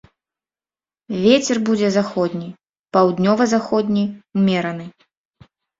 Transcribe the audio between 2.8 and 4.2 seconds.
паўднёва-заходні